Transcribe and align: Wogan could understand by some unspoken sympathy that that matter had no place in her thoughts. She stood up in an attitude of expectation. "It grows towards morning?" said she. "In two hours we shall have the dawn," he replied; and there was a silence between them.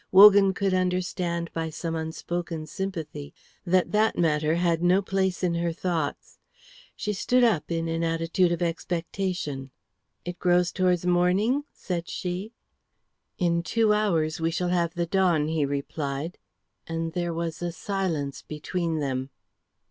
Wogan 0.11 0.51
could 0.55 0.73
understand 0.73 1.53
by 1.53 1.69
some 1.69 1.93
unspoken 1.93 2.65
sympathy 2.65 3.35
that 3.67 3.91
that 3.91 4.17
matter 4.17 4.55
had 4.55 4.81
no 4.81 4.99
place 4.99 5.43
in 5.43 5.53
her 5.53 5.71
thoughts. 5.71 6.39
She 6.95 7.13
stood 7.13 7.43
up 7.43 7.69
in 7.71 7.87
an 7.87 8.03
attitude 8.03 8.51
of 8.51 8.63
expectation. 8.63 9.69
"It 10.25 10.39
grows 10.39 10.71
towards 10.71 11.05
morning?" 11.05 11.65
said 11.71 12.09
she. 12.09 12.51
"In 13.37 13.61
two 13.61 13.93
hours 13.93 14.41
we 14.41 14.49
shall 14.49 14.69
have 14.69 14.95
the 14.95 15.05
dawn," 15.05 15.49
he 15.49 15.67
replied; 15.67 16.39
and 16.87 17.13
there 17.13 17.31
was 17.31 17.61
a 17.61 17.71
silence 17.71 18.41
between 18.41 19.01
them. 19.01 19.29